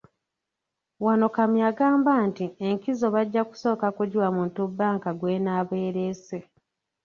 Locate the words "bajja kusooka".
3.15-3.87